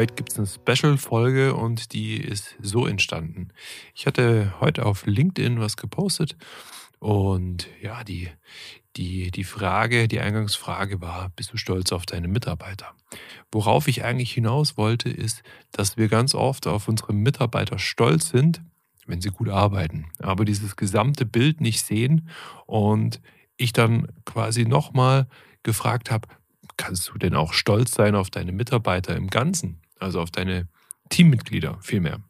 Heute 0.00 0.14
gibt 0.14 0.32
es 0.32 0.38
eine 0.38 0.46
Special-Folge 0.46 1.54
und 1.54 1.92
die 1.92 2.16
ist 2.16 2.56
so 2.62 2.86
entstanden. 2.86 3.48
Ich 3.94 4.06
hatte 4.06 4.54
heute 4.58 4.86
auf 4.86 5.04
LinkedIn 5.04 5.60
was 5.60 5.76
gepostet 5.76 6.38
und 7.00 7.68
ja, 7.82 8.02
die, 8.02 8.30
die, 8.96 9.30
die 9.30 9.44
Frage, 9.44 10.08
die 10.08 10.20
Eingangsfrage 10.20 11.02
war, 11.02 11.28
bist 11.36 11.52
du 11.52 11.58
stolz 11.58 11.92
auf 11.92 12.06
deine 12.06 12.28
Mitarbeiter? 12.28 12.94
Worauf 13.52 13.88
ich 13.88 14.02
eigentlich 14.02 14.32
hinaus 14.32 14.78
wollte, 14.78 15.10
ist, 15.10 15.42
dass 15.70 15.98
wir 15.98 16.08
ganz 16.08 16.34
oft 16.34 16.66
auf 16.66 16.88
unsere 16.88 17.12
Mitarbeiter 17.12 17.78
stolz 17.78 18.30
sind, 18.30 18.62
wenn 19.04 19.20
sie 19.20 19.28
gut 19.28 19.50
arbeiten, 19.50 20.06
aber 20.18 20.46
dieses 20.46 20.76
gesamte 20.76 21.26
Bild 21.26 21.60
nicht 21.60 21.84
sehen 21.84 22.30
und 22.64 23.20
ich 23.58 23.74
dann 23.74 24.08
quasi 24.24 24.64
nochmal 24.64 25.28
gefragt 25.62 26.10
habe, 26.10 26.26
kannst 26.78 27.10
du 27.10 27.18
denn 27.18 27.34
auch 27.34 27.52
stolz 27.52 27.92
sein 27.92 28.14
auf 28.14 28.30
deine 28.30 28.52
Mitarbeiter 28.52 29.14
im 29.14 29.26
Ganzen, 29.28 29.78
also 30.00 30.20
auf 30.20 30.30
deine 30.30 30.68
Teammitglieder 31.08 31.78
vielmehr. 31.80 32.20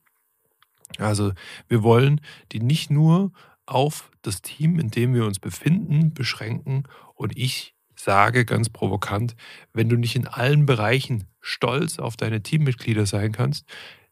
Also 0.99 1.33
wir 1.69 1.83
wollen 1.83 2.21
die 2.53 2.61
nicht 2.61 2.91
nur 2.91 3.33
auf 3.67 4.11
das 4.23 4.43
Team, 4.43 4.79
in 4.79 4.91
dem 4.91 5.15
wir 5.15 5.25
uns 5.25 5.39
befinden, 5.39 6.13
beschränken 6.13 6.85
und 7.15 7.37
ich 7.37 7.75
sage 7.95 8.45
ganz 8.45 8.69
provokant, 8.69 9.37
wenn 9.73 9.89
du 9.89 9.97
nicht 9.97 10.17
in 10.17 10.27
allen 10.27 10.67
Bereichen 10.67 11.29
stolz 11.41 11.99
auf 11.99 12.17
deine 12.17 12.43
Teammitglieder 12.43 13.07
sein 13.07 13.33
kannst, 13.33 13.67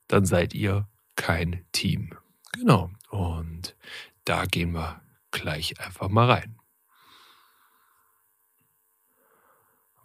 dann 0.06 0.24
seid 0.24 0.54
ihr 0.54 0.88
kein 1.16 1.64
Team. 1.72 2.14
Genau. 2.52 2.90
Und 3.10 3.76
da 4.24 4.44
gehen 4.44 4.72
wir 4.72 5.00
gleich 5.30 5.80
einfach 5.80 6.08
mal 6.08 6.30
rein. 6.30 6.56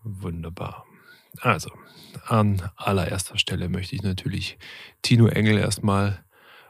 Wunderbar. 0.04 0.86
Also, 1.40 1.72
an 2.28 2.70
allererster 2.76 3.38
Stelle 3.38 3.70
möchte 3.70 3.96
ich 3.96 4.04
natürlich 4.04 4.58
Tino 5.02 5.28
Engel 5.28 5.58
erstmal 5.58 6.24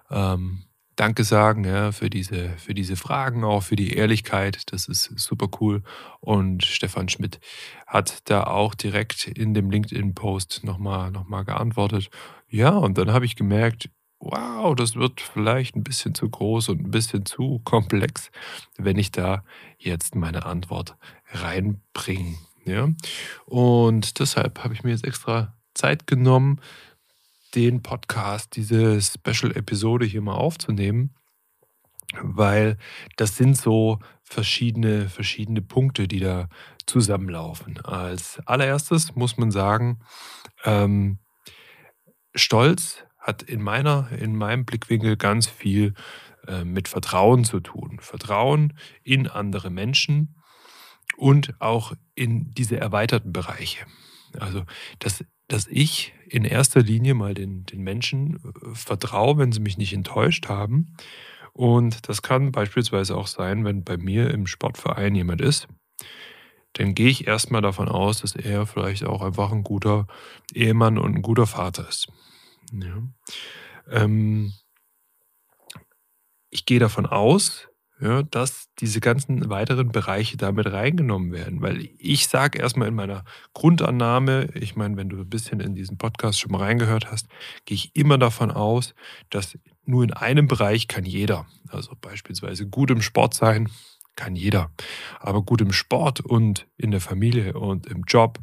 ähm, 0.09 0.63
Danke 0.95 1.23
sagen 1.23 1.63
ja, 1.66 1.91
für, 1.91 2.09
diese, 2.09 2.50
für 2.58 2.75
diese 2.75 2.95
Fragen, 2.95 3.44
auch 3.44 3.63
für 3.63 3.75
die 3.75 3.94
Ehrlichkeit. 3.94 4.72
Das 4.72 4.88
ist 4.88 5.11
super 5.17 5.47
cool. 5.59 5.81
Und 6.19 6.63
Stefan 6.63 7.09
Schmidt 7.09 7.39
hat 7.88 8.30
da 8.30 8.44
auch 8.44 8.75
direkt 8.75 9.27
in 9.27 9.55
dem 9.55 9.72
LinkedIn-Post 9.72 10.63
nochmal 10.63 11.09
noch 11.09 11.27
mal 11.27 11.44
geantwortet. 11.44 12.09
Ja, 12.47 12.69
und 12.69 13.00
dann 13.00 13.11
habe 13.11 13.25
ich 13.25 13.35
gemerkt, 13.35 13.89
wow, 14.19 14.75
das 14.75 14.95
wird 14.95 15.19
vielleicht 15.19 15.75
ein 15.75 15.83
bisschen 15.83 16.13
zu 16.13 16.30
groß 16.30 16.69
und 16.69 16.81
ein 16.81 16.91
bisschen 16.91 17.25
zu 17.25 17.59
komplex, 17.63 18.30
wenn 18.78 19.00
ich 19.00 19.11
da 19.11 19.44
jetzt 19.80 20.13
meine 20.13 20.45
Antwort 20.45 20.95
reinbringe. 21.31 22.38
Ja? 22.66 22.89
Und 23.45 24.19
deshalb 24.19 24.64
habe 24.64 24.73
ich 24.73 24.83
mir 24.83 24.92
jetzt 24.92 25.06
extra 25.06 25.56
Zeit 25.73 26.08
genommen, 26.08 26.59
den 27.56 27.84
Podcast, 27.84 28.56
diese 28.56 29.00
Special-Episode 29.01 30.06
hier 30.06 30.22
mal 30.22 30.35
aufzunehmen, 30.35 31.16
weil 32.22 32.78
das 33.16 33.38
sind 33.38 33.57
so 33.57 34.00
verschiedene, 34.24 35.09
verschiedene 35.09 35.62
Punkte, 35.62 36.07
die 36.07 36.19
da 36.19 36.47
zusammenlaufen. 36.85 37.79
Als 37.81 38.40
allererstes 38.46 39.16
muss 39.16 39.38
man 39.38 39.51
sagen, 39.51 40.00
ähm, 40.63 41.19
Stolz 42.35 43.03
hat 43.19 43.44
in 43.44 43.62
meiner, 43.62 44.12
in 44.12 44.35
meinem 44.35 44.66
Blickwinkel 44.66 45.16
ganz 45.18 45.47
viel 45.47 45.94
äh, 46.47 46.63
mit 46.63 46.88
Vertrauen 46.88 47.45
zu 47.45 47.59
tun. 47.59 48.00
Vertrauen 48.01 48.74
in 49.03 49.28
andere 49.28 49.69
Menschen, 49.69 50.35
und 51.23 51.53
auch 51.61 51.94
in 52.16 52.53
diese 52.53 52.75
erweiterten 52.75 53.31
Bereiche. 53.31 53.85
Also, 54.38 54.66
dass, 55.00 55.23
dass 55.47 55.67
ich 55.67 56.13
in 56.28 56.44
erster 56.44 56.81
Linie 56.81 57.13
mal 57.13 57.34
den, 57.34 57.63
den 57.63 57.81
Menschen 57.81 58.41
äh, 58.44 58.75
vertraue, 58.75 59.38
wenn 59.38 59.53
sie 59.53 59.62
mich 59.62 59.78
nicht 59.78 59.94
enttäuscht 59.94 60.50
haben. 60.50 60.97
Und 61.53 62.09
das 62.09 62.23
kann 62.23 62.51
beispielsweise 62.51 63.16
auch 63.16 63.28
sein, 63.28 63.63
wenn 63.63 63.85
bei 63.85 63.95
mir 63.95 64.31
im 64.31 64.47
Sportverein 64.47 65.16
jemand 65.16 65.39
ist, 65.39 65.69
dann 66.73 66.94
gehe 66.94 67.09
ich 67.09 67.25
erstmal 67.25 67.62
davon 67.62 67.88
aus, 67.88 68.19
dass 68.19 68.35
er 68.35 68.66
vielleicht 68.66 69.06
auch 69.06 69.22
einfach 69.22 69.53
ein 69.53 69.63
guter 69.63 70.07
Ehemann 70.53 70.97
und 70.97 71.16
ein 71.16 71.22
guter 71.22 71.47
Vater 71.47 71.88
ist. 71.88 72.09
Ja. 72.73 73.01
Ähm, 73.89 74.51
ich 76.50 76.66
gehe 76.66 76.79
davon 76.79 77.06
aus, 77.06 77.69
ja, 78.00 78.24
dass 78.24 78.70
diese 78.80 79.00
ganzen 79.00 79.50
weiteren 79.50 79.92
Bereiche 79.92 80.38
damit 80.38 80.72
reingenommen 80.72 81.31
werden. 81.31 81.62
Weil 81.62 81.90
ich 81.98 82.28
sage 82.28 82.59
erstmal 82.59 82.88
in 82.88 82.96
meiner 82.96 83.24
Grundannahme, 83.54 84.50
ich 84.56 84.76
meine, 84.76 84.98
wenn 84.98 85.09
du 85.09 85.18
ein 85.18 85.30
bisschen 85.30 85.59
in 85.59 85.76
diesen 85.76 85.98
Podcast 85.98 86.40
schon 86.40 86.52
mal 86.52 86.59
reingehört 86.59 87.12
hast, 87.12 87.28
gehe 87.66 87.76
ich 87.76 87.96
immer 87.96 88.18
davon 88.18 88.52
aus, 88.52 88.94
dass 89.30 89.58
nur 89.86 90.04
in 90.04 90.14
einem 90.14 90.48
Bereich 90.48 90.88
kann 90.88 91.06
jeder, 91.06 91.46
also 91.70 91.94
beispielsweise 92.00 92.68
gut 92.68 92.92
im 92.92 93.02
Sport 93.02 93.34
sein, 93.34 93.70
kann 94.16 94.36
jeder. 94.36 94.72
Aber 95.20 95.42
gut 95.42 95.62
im 95.62 95.72
Sport 95.72 96.20
und 96.22 96.68
in 96.78 96.92
der 96.92 97.02
Familie 97.02 97.54
und 97.54 97.88
im 97.88 98.04
Job 98.08 98.40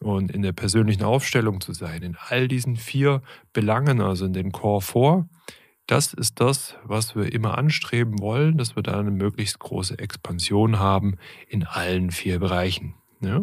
und 0.00 0.30
in 0.30 0.42
der 0.42 0.52
persönlichen 0.52 1.02
Aufstellung 1.02 1.60
zu 1.60 1.72
sein, 1.72 2.02
in 2.02 2.16
all 2.28 2.48
diesen 2.48 2.76
vier 2.76 3.22
Belangen, 3.52 4.00
also 4.00 4.26
in 4.26 4.32
den 4.32 4.52
Core 4.52 4.80
4, 4.80 5.28
das 5.88 6.12
ist 6.12 6.38
das, 6.38 6.76
was 6.84 7.16
wir 7.16 7.32
immer 7.32 7.56
anstreben 7.56 8.20
wollen, 8.20 8.58
dass 8.58 8.76
wir 8.76 8.82
da 8.82 9.00
eine 9.00 9.10
möglichst 9.10 9.58
große 9.58 9.98
Expansion 9.98 10.78
haben 10.78 11.16
in 11.48 11.64
allen 11.64 12.10
vier 12.10 12.38
Bereichen. 12.38 12.94
Ja? 13.20 13.42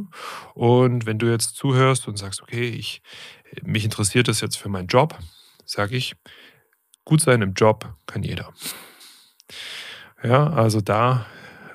Und 0.54 1.08
wenn 1.08 1.18
du 1.18 1.26
jetzt 1.26 1.56
zuhörst 1.56 2.08
und 2.08 2.18
sagst, 2.18 2.44
okay, 2.44 2.70
ich, 2.70 3.02
mich 3.64 3.84
interessiert 3.84 4.28
das 4.28 4.42
jetzt 4.42 4.58
für 4.58 4.70
meinen 4.70 4.88
Job, 4.88 5.18
sage 5.66 5.98
ich, 5.98 6.16
gut 7.04 7.20
sein 7.20 7.42
im 7.42 7.54
Job 7.54 7.96
kann 8.06 8.22
jeder. 8.22 8.54
Ja, 10.24 10.48
also 10.52 10.82
da 10.82 11.26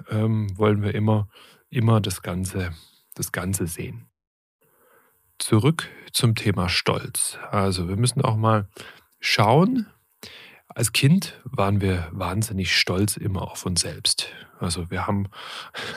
ähm, 0.09 0.57
wollen 0.57 0.83
wir 0.83 0.95
immer, 0.95 1.29
immer 1.69 2.01
das 2.01 2.23
Ganze, 2.23 2.71
das 3.15 3.33
Ganze 3.33 3.67
sehen. 3.67 4.07
Zurück 5.39 5.89
zum 6.13 6.37
Thema 6.37 6.69
Stolz. 6.69 7.39
Also 7.51 7.89
wir 7.89 7.97
müssen 7.97 8.23
auch 8.23 8.37
mal 8.37 8.69
schauen, 9.19 9.87
als 10.75 10.93
Kind 10.93 11.41
waren 11.45 11.81
wir 11.81 12.09
wahnsinnig 12.13 12.77
stolz 12.77 13.17
immer 13.17 13.51
auf 13.51 13.67
uns 13.67 13.81
selbst. 13.81 14.29
Also 14.59 14.91
wir 14.91 15.07
haben, 15.07 15.29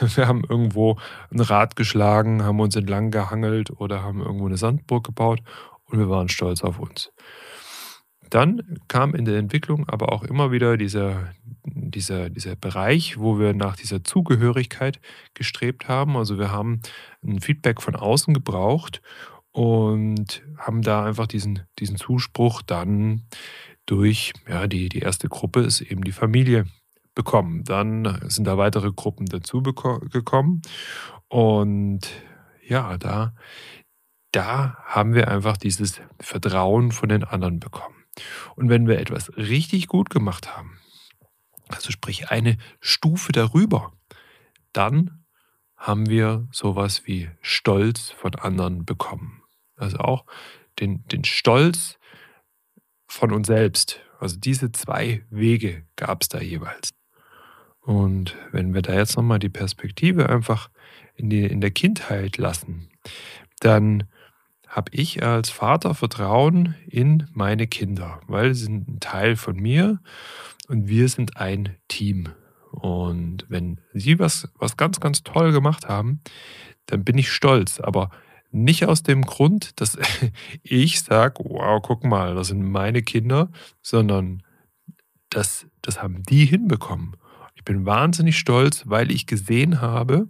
wir 0.00 0.26
haben 0.26 0.44
irgendwo 0.48 0.98
ein 1.30 1.40
Rad 1.40 1.76
geschlagen, 1.76 2.42
haben 2.42 2.60
uns 2.60 2.76
entlang 2.76 3.10
gehangelt 3.10 3.70
oder 3.70 4.02
haben 4.02 4.20
irgendwo 4.20 4.46
eine 4.46 4.56
Sandburg 4.56 5.04
gebaut 5.04 5.40
und 5.86 5.98
wir 5.98 6.08
waren 6.08 6.28
stolz 6.28 6.62
auf 6.62 6.78
uns. 6.78 7.12
Dann 8.30 8.80
kam 8.88 9.14
in 9.14 9.26
der 9.26 9.38
Entwicklung 9.38 9.88
aber 9.88 10.12
auch 10.12 10.24
immer 10.24 10.50
wieder 10.50 10.76
dieser, 10.76 11.34
dieser, 11.64 12.30
dieser 12.30 12.56
Bereich, 12.56 13.18
wo 13.18 13.38
wir 13.38 13.54
nach 13.54 13.76
dieser 13.76 14.02
Zugehörigkeit 14.02 14.98
gestrebt 15.34 15.86
haben. 15.86 16.16
Also 16.16 16.38
wir 16.38 16.50
haben 16.50 16.80
ein 17.22 17.40
Feedback 17.40 17.80
von 17.80 17.94
außen 17.94 18.34
gebraucht 18.34 19.02
und 19.52 20.42
haben 20.58 20.82
da 20.82 21.04
einfach 21.04 21.28
diesen, 21.28 21.60
diesen 21.78 21.96
Zuspruch 21.96 22.62
dann 22.62 23.22
durch, 23.86 24.32
ja, 24.48 24.66
die, 24.66 24.88
die 24.88 25.00
erste 25.00 25.28
Gruppe 25.28 25.60
ist 25.60 25.80
eben 25.80 26.04
die 26.04 26.12
Familie 26.12 26.66
bekommen. 27.14 27.64
Dann 27.64 28.20
sind 28.28 28.44
da 28.46 28.58
weitere 28.58 28.92
Gruppen 28.92 29.26
dazu 29.26 29.62
gekommen. 29.62 30.62
Und 31.28 32.00
ja, 32.66 32.96
da, 32.98 33.34
da 34.32 34.76
haben 34.84 35.14
wir 35.14 35.28
einfach 35.28 35.56
dieses 35.56 36.00
Vertrauen 36.20 36.92
von 36.92 37.08
den 37.08 37.24
anderen 37.24 37.60
bekommen. 37.60 38.04
Und 38.56 38.68
wenn 38.68 38.86
wir 38.86 38.98
etwas 38.98 39.36
richtig 39.36 39.88
gut 39.88 40.10
gemacht 40.10 40.56
haben, 40.56 40.78
also 41.68 41.90
sprich 41.90 42.30
eine 42.30 42.56
Stufe 42.80 43.32
darüber, 43.32 43.92
dann 44.72 45.24
haben 45.76 46.08
wir 46.08 46.48
sowas 46.50 47.02
wie 47.06 47.30
Stolz 47.40 48.10
von 48.10 48.34
anderen 48.34 48.84
bekommen. 48.84 49.42
Also 49.76 49.98
auch 49.98 50.24
den, 50.80 51.06
den 51.08 51.24
Stolz, 51.24 51.98
von 53.14 53.32
uns 53.32 53.46
selbst. 53.46 54.00
Also 54.18 54.36
diese 54.38 54.72
zwei 54.72 55.22
Wege 55.30 55.84
gab 55.96 56.22
es 56.22 56.28
da 56.28 56.40
jeweils. 56.40 56.90
Und 57.80 58.36
wenn 58.50 58.74
wir 58.74 58.82
da 58.82 58.94
jetzt 58.94 59.16
nochmal 59.16 59.38
die 59.38 59.50
Perspektive 59.50 60.28
einfach 60.28 60.70
in, 61.14 61.30
die, 61.30 61.44
in 61.44 61.60
der 61.60 61.70
Kindheit 61.70 62.38
lassen, 62.38 62.88
dann 63.60 64.04
habe 64.66 64.90
ich 64.92 65.22
als 65.22 65.50
Vater 65.50 65.94
Vertrauen 65.94 66.74
in 66.88 67.28
meine 67.32 67.66
Kinder, 67.66 68.20
weil 68.26 68.54
sie 68.54 68.64
sind 68.64 68.88
ein 68.88 69.00
Teil 69.00 69.36
von 69.36 69.56
mir 69.56 70.00
und 70.68 70.88
wir 70.88 71.08
sind 71.08 71.36
ein 71.36 71.76
Team. 71.86 72.30
Und 72.72 73.46
wenn 73.48 73.80
sie 73.92 74.18
was, 74.18 74.48
was 74.58 74.76
ganz, 74.76 74.98
ganz 74.98 75.22
toll 75.22 75.52
gemacht 75.52 75.88
haben, 75.88 76.20
dann 76.86 77.04
bin 77.04 77.16
ich 77.18 77.30
stolz. 77.30 77.78
Aber 77.78 78.10
nicht 78.54 78.86
aus 78.86 79.02
dem 79.02 79.22
Grund, 79.22 79.80
dass 79.80 79.98
ich 80.62 81.00
sage, 81.02 81.42
wow, 81.44 81.82
guck 81.82 82.04
mal, 82.04 82.34
das 82.34 82.48
sind 82.48 82.62
meine 82.62 83.02
Kinder, 83.02 83.50
sondern 83.82 84.42
das, 85.30 85.66
das 85.82 86.02
haben 86.02 86.22
die 86.22 86.46
hinbekommen. 86.46 87.16
Ich 87.54 87.64
bin 87.64 87.86
wahnsinnig 87.86 88.38
stolz, 88.38 88.84
weil 88.86 89.10
ich 89.10 89.26
gesehen 89.26 89.80
habe, 89.80 90.28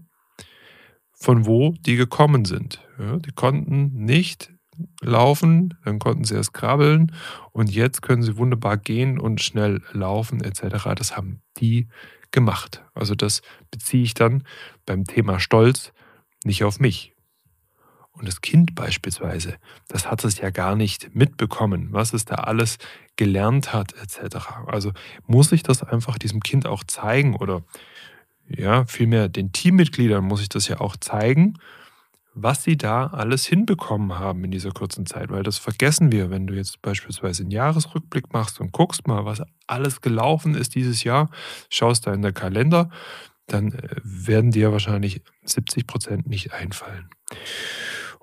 von 1.12 1.47
wo 1.47 1.75
die 1.81 1.97
gekommen 1.97 2.44
sind. 2.44 2.81
Ja, 2.99 3.19
die 3.19 3.32
konnten 3.32 4.05
nicht 4.05 4.53
laufen, 5.00 5.75
dann 5.85 5.99
konnten 5.99 6.25
sie 6.25 6.35
erst 6.35 6.53
krabbeln 6.53 7.12
und 7.53 7.71
jetzt 7.71 8.03
können 8.03 8.23
sie 8.23 8.37
wunderbar 8.37 8.76
gehen 8.76 9.19
und 9.19 9.41
schnell 9.41 9.82
laufen 9.93 10.43
etc. 10.43 10.94
Das 10.97 11.17
haben 11.17 11.41
die 11.59 11.88
gemacht. 12.31 12.85
Also 12.94 13.15
das 13.15 13.43
beziehe 13.71 14.03
ich 14.03 14.15
dann 14.15 14.44
beim 14.85 15.05
Thema 15.05 15.38
Stolz 15.38 15.93
nicht 16.44 16.65
auf 16.65 16.81
mich. 16.81 17.13
Und 18.14 18.28
das 18.28 18.40
Kind 18.40 18.75
beispielsweise, 18.75 19.56
das 19.88 20.11
hat 20.11 20.25
es 20.25 20.38
ja 20.38 20.50
gar 20.50 20.76
nicht 20.76 21.14
mitbekommen, 21.14 21.88
was 21.90 22.12
es 22.12 22.25
da 22.25 22.37
alles 22.37 22.78
gelernt 23.16 23.72
hat 23.72 23.93
etc. 23.94 24.37
Also 24.66 24.93
muss 25.26 25.52
ich 25.52 25.62
das 25.62 25.82
einfach 25.82 26.16
diesem 26.16 26.40
Kind 26.40 26.66
auch 26.66 26.84
zeigen 26.84 27.34
oder 27.37 27.62
ja, 28.49 28.84
vielmehr 28.84 29.28
den 29.28 29.52
Teammitgliedern 29.52 30.25
muss 30.25 30.43
ich 30.43 30.49
das 30.49 30.69
ja 30.69 30.81
auch 30.81 30.96
zeigen, 30.96 31.58
was 32.34 32.64
sie 32.64 32.76
da 32.76 33.06
alles 33.06 33.46
hinbekommen 33.46 34.19
haben 34.19 34.44
in 34.44 34.50
dieser 34.50 34.72
kurzen 34.72 35.06
Zeit, 35.06 35.31
weil 35.31 35.44
das 35.44 35.58
vergessen 35.58 36.11
wir, 36.11 36.31
wenn 36.31 36.46
du 36.46 36.55
jetzt 36.55 36.82
beispielsweise 36.82 37.43
einen 37.43 37.52
Jahresrückblick 37.52 38.32
machst 38.32 38.61
und 38.61 38.72
guckst 38.72 39.06
mal, 39.06 39.25
was 39.25 39.43
alles 39.66 40.00
gelaufen 40.00 40.55
ist 40.55 40.75
dieses 40.75 41.05
Jahr, 41.05 41.31
schaust 41.70 42.06
da 42.06 42.12
in 42.12 42.22
der 42.22 42.32
Kalender, 42.32 42.90
dann 43.46 43.72
äh, 43.72 44.00
werden 44.02 44.50
dir 44.50 44.72
wahrscheinlich 44.72 45.22
70 45.44 45.87
Prozent 45.87 46.26
nicht 46.26 46.52
einfallen. 46.52 47.08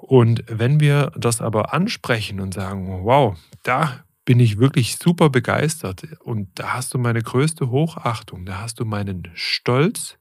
Und 0.01 0.43
wenn 0.47 0.79
wir 0.79 1.11
das 1.15 1.41
aber 1.41 1.73
ansprechen 1.73 2.39
und 2.39 2.53
sagen, 2.53 3.03
wow, 3.03 3.37
da 3.63 4.03
bin 4.25 4.39
ich 4.39 4.57
wirklich 4.57 4.97
super 4.97 5.29
begeistert 5.29 6.07
und 6.23 6.49
da 6.55 6.73
hast 6.73 6.93
du 6.93 6.97
meine 6.97 7.21
größte 7.21 7.69
Hochachtung, 7.69 8.45
da 8.45 8.61
hast 8.61 8.79
du 8.79 8.85
meinen 8.85 9.29
Stolz, 9.33 10.17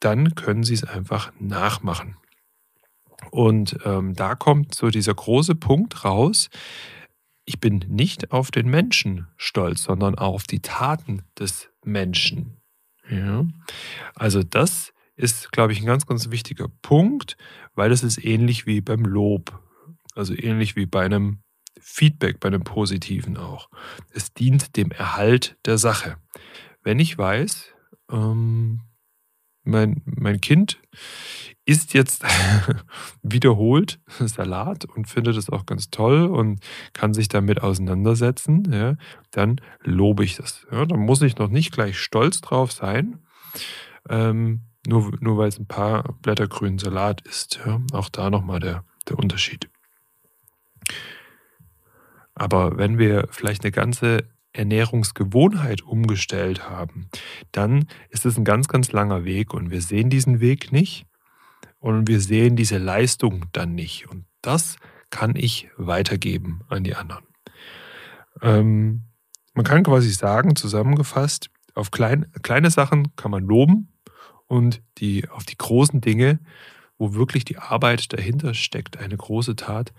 dann 0.00 0.34
können 0.34 0.62
sie 0.62 0.74
es 0.74 0.84
einfach 0.84 1.32
nachmachen. 1.38 2.16
Und 3.30 3.78
ähm, 3.84 4.14
da 4.14 4.34
kommt 4.34 4.74
so 4.74 4.90
dieser 4.90 5.14
große 5.14 5.54
Punkt 5.54 6.04
raus, 6.04 6.50
ich 7.44 7.60
bin 7.60 7.84
nicht 7.88 8.30
auf 8.32 8.50
den 8.50 8.68
Menschen 8.68 9.26
stolz, 9.36 9.82
sondern 9.82 10.16
auf 10.16 10.44
die 10.44 10.60
Taten 10.60 11.22
des 11.38 11.70
Menschen. 11.82 12.58
Ja? 13.10 13.46
Also 14.14 14.42
das 14.42 14.92
ist, 15.18 15.50
glaube 15.50 15.72
ich, 15.72 15.80
ein 15.80 15.86
ganz, 15.86 16.06
ganz 16.06 16.30
wichtiger 16.30 16.68
Punkt, 16.80 17.36
weil 17.74 17.90
das 17.90 18.02
ist 18.02 18.24
ähnlich 18.24 18.66
wie 18.66 18.80
beim 18.80 19.04
Lob. 19.04 19.60
Also 20.14 20.34
ähnlich 20.34 20.76
wie 20.76 20.86
bei 20.86 21.04
einem 21.04 21.42
Feedback, 21.80 22.40
bei 22.40 22.48
einem 22.48 22.62
positiven 22.62 23.36
auch. 23.36 23.68
Es 24.10 24.32
dient 24.32 24.76
dem 24.76 24.90
Erhalt 24.90 25.56
der 25.64 25.78
Sache. 25.78 26.16
Wenn 26.82 27.00
ich 27.00 27.18
weiß, 27.18 27.74
ähm, 28.10 28.80
mein, 29.64 30.02
mein 30.04 30.40
Kind 30.40 30.80
isst 31.64 31.94
jetzt 31.94 32.24
wiederholt 33.22 34.00
Salat 34.20 34.84
und 34.86 35.08
findet 35.08 35.36
es 35.36 35.50
auch 35.50 35.66
ganz 35.66 35.90
toll 35.90 36.26
und 36.26 36.60
kann 36.92 37.12
sich 37.12 37.28
damit 37.28 37.62
auseinandersetzen, 37.62 38.72
ja, 38.72 38.96
dann 39.32 39.60
lobe 39.82 40.24
ich 40.24 40.36
das. 40.36 40.66
Ja, 40.70 40.86
dann 40.86 41.00
muss 41.00 41.22
ich 41.22 41.36
noch 41.36 41.50
nicht 41.50 41.72
gleich 41.72 41.98
stolz 41.98 42.40
drauf 42.40 42.72
sein, 42.72 43.18
ähm, 44.08 44.62
nur, 44.86 45.12
nur 45.20 45.38
weil 45.38 45.48
es 45.48 45.58
ein 45.58 45.66
paar 45.66 46.14
Blätter 46.22 46.48
grünen 46.48 46.78
Salat 46.78 47.20
ist. 47.22 47.60
Ja. 47.64 47.80
Auch 47.92 48.08
da 48.08 48.30
nochmal 48.30 48.60
der, 48.60 48.84
der 49.08 49.18
Unterschied. 49.18 49.68
Aber 52.34 52.78
wenn 52.78 52.98
wir 52.98 53.28
vielleicht 53.30 53.64
eine 53.64 53.72
ganze 53.72 54.28
Ernährungsgewohnheit 54.52 55.82
umgestellt 55.82 56.68
haben, 56.68 57.08
dann 57.52 57.88
ist 58.10 58.24
es 58.26 58.38
ein 58.38 58.44
ganz, 58.44 58.68
ganz 58.68 58.92
langer 58.92 59.24
Weg 59.24 59.52
und 59.52 59.70
wir 59.70 59.82
sehen 59.82 60.10
diesen 60.10 60.40
Weg 60.40 60.72
nicht 60.72 61.06
und 61.78 62.08
wir 62.08 62.20
sehen 62.20 62.56
diese 62.56 62.78
Leistung 62.78 63.46
dann 63.52 63.74
nicht. 63.74 64.08
Und 64.08 64.24
das 64.40 64.76
kann 65.10 65.36
ich 65.36 65.68
weitergeben 65.76 66.62
an 66.68 66.84
die 66.84 66.94
anderen. 66.94 67.24
Ähm, 68.40 69.04
man 69.54 69.64
kann 69.64 69.82
quasi 69.82 70.10
sagen, 70.10 70.56
zusammengefasst, 70.56 71.50
auf 71.74 71.90
klein, 71.90 72.26
kleine 72.42 72.70
Sachen 72.70 73.14
kann 73.16 73.30
man 73.30 73.44
loben 73.44 73.92
und 74.48 74.82
die, 74.98 75.28
auf 75.28 75.44
die 75.44 75.56
großen 75.56 76.00
Dinge, 76.00 76.40
wo 76.98 77.14
wirklich 77.14 77.44
die 77.44 77.58
Arbeit 77.58 78.12
dahinter 78.12 78.54
steckt, 78.54 78.96
eine 78.96 79.16
große 79.16 79.54
Tat, 79.54 79.92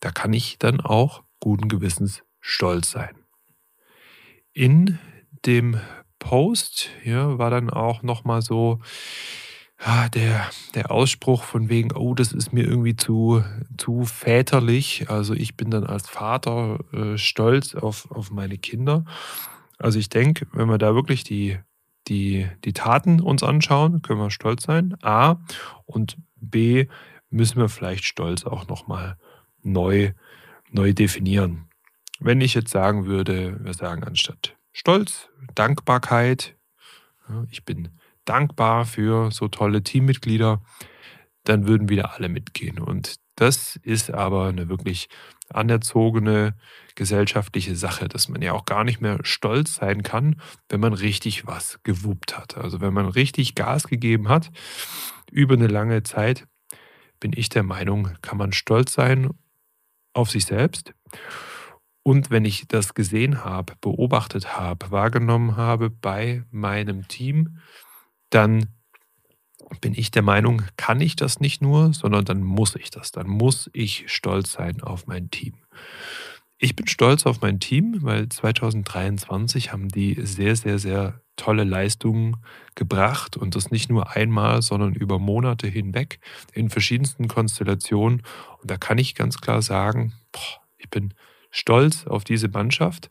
da 0.00 0.10
kann 0.10 0.32
ich 0.32 0.58
dann 0.58 0.80
auch 0.80 1.22
guten 1.40 1.68
Gewissens 1.68 2.22
stolz 2.40 2.90
sein. 2.90 3.16
In 4.52 4.98
dem 5.46 5.80
Post 6.18 6.90
ja, 7.04 7.38
war 7.38 7.50
dann 7.50 7.70
auch 7.70 8.02
nochmal 8.02 8.42
so 8.42 8.80
ja, 9.84 10.08
der, 10.08 10.48
der 10.74 10.90
Ausspruch 10.90 11.42
von 11.42 11.68
wegen, 11.68 11.92
oh, 11.92 12.14
das 12.14 12.32
ist 12.32 12.52
mir 12.52 12.64
irgendwie 12.64 12.94
zu, 12.94 13.42
zu 13.76 14.04
väterlich. 14.04 15.10
Also 15.10 15.34
ich 15.34 15.56
bin 15.56 15.70
dann 15.70 15.84
als 15.84 16.08
Vater 16.08 16.78
äh, 16.92 17.18
stolz 17.18 17.74
auf, 17.74 18.10
auf 18.10 18.30
meine 18.30 18.58
Kinder. 18.58 19.04
Also 19.78 19.98
ich 19.98 20.08
denke, 20.08 20.46
wenn 20.52 20.68
wir 20.68 20.78
da 20.78 20.94
wirklich 20.94 21.24
die, 21.24 21.58
die, 22.08 22.48
die 22.64 22.72
Taten 22.72 23.20
uns 23.20 23.42
anschauen, 23.42 24.02
können 24.02 24.20
wir 24.20 24.30
stolz 24.30 24.64
sein. 24.64 24.96
A. 25.02 25.36
Und 25.86 26.16
B 26.36 26.86
müssen 27.30 27.58
wir 27.58 27.68
vielleicht 27.68 28.04
Stolz 28.04 28.44
auch 28.44 28.68
nochmal 28.68 29.16
neu, 29.62 30.12
neu 30.70 30.92
definieren. 30.92 31.68
Wenn 32.20 32.40
ich 32.40 32.54
jetzt 32.54 32.70
sagen 32.70 33.06
würde, 33.06 33.58
wir 33.64 33.74
sagen 33.74 34.04
anstatt 34.04 34.56
Stolz, 34.72 35.28
Dankbarkeit, 35.54 36.56
ich 37.50 37.64
bin 37.64 37.88
dankbar 38.24 38.84
für 38.84 39.30
so 39.30 39.48
tolle 39.48 39.82
Teammitglieder, 39.82 40.62
dann 41.44 41.66
würden 41.66 41.88
wieder 41.88 42.14
alle 42.14 42.28
mitgehen. 42.28 42.78
Und 42.78 43.16
das 43.36 43.76
ist 43.82 44.10
aber 44.12 44.46
eine 44.46 44.68
wirklich 44.68 45.08
anerzogene 45.52 46.54
gesellschaftliche 46.94 47.76
Sache, 47.76 48.08
dass 48.08 48.28
man 48.28 48.42
ja 48.42 48.52
auch 48.52 48.64
gar 48.64 48.84
nicht 48.84 49.00
mehr 49.00 49.18
stolz 49.22 49.74
sein 49.74 50.02
kann, 50.02 50.40
wenn 50.68 50.80
man 50.80 50.92
richtig 50.92 51.46
was 51.46 51.78
gewuppt 51.82 52.36
hat. 52.36 52.56
Also 52.56 52.80
wenn 52.80 52.94
man 52.94 53.06
richtig 53.06 53.54
Gas 53.54 53.86
gegeben 53.86 54.28
hat 54.28 54.50
über 55.30 55.54
eine 55.54 55.68
lange 55.68 56.02
Zeit, 56.02 56.46
bin 57.20 57.32
ich 57.34 57.48
der 57.48 57.62
Meinung, 57.62 58.10
kann 58.20 58.38
man 58.38 58.52
stolz 58.52 58.92
sein 58.92 59.30
auf 60.12 60.30
sich 60.30 60.44
selbst. 60.44 60.92
Und 62.02 62.30
wenn 62.30 62.44
ich 62.44 62.66
das 62.66 62.94
gesehen 62.94 63.44
habe, 63.44 63.74
beobachtet 63.80 64.58
habe, 64.58 64.90
wahrgenommen 64.90 65.56
habe 65.56 65.88
bei 65.88 66.42
meinem 66.50 67.06
Team, 67.06 67.58
dann 68.30 68.66
bin 69.80 69.94
ich 69.94 70.10
der 70.10 70.22
Meinung, 70.22 70.62
kann 70.76 71.00
ich 71.00 71.16
das 71.16 71.40
nicht 71.40 71.62
nur, 71.62 71.92
sondern 71.94 72.24
dann 72.24 72.42
muss 72.42 72.76
ich 72.76 72.90
das. 72.90 73.12
Dann 73.12 73.28
muss 73.28 73.70
ich 73.72 74.04
stolz 74.06 74.52
sein 74.52 74.82
auf 74.82 75.06
mein 75.06 75.30
Team. 75.30 75.54
Ich 76.58 76.76
bin 76.76 76.86
stolz 76.86 77.26
auf 77.26 77.40
mein 77.40 77.58
Team, 77.58 77.98
weil 78.02 78.28
2023 78.28 79.72
haben 79.72 79.88
die 79.88 80.14
sehr, 80.24 80.54
sehr, 80.54 80.78
sehr 80.78 81.20
tolle 81.36 81.64
Leistungen 81.64 82.36
gebracht 82.76 83.36
und 83.36 83.56
das 83.56 83.70
nicht 83.70 83.90
nur 83.90 84.14
einmal, 84.14 84.62
sondern 84.62 84.94
über 84.94 85.18
Monate 85.18 85.66
hinweg 85.66 86.20
in 86.52 86.70
verschiedensten 86.70 87.26
Konstellationen. 87.26 88.22
Und 88.60 88.70
da 88.70 88.76
kann 88.76 88.98
ich 88.98 89.14
ganz 89.14 89.40
klar 89.40 89.60
sagen, 89.60 90.12
boah, 90.30 90.60
ich 90.78 90.88
bin 90.88 91.14
stolz 91.50 92.06
auf 92.06 92.22
diese 92.22 92.48
Mannschaft 92.48 93.10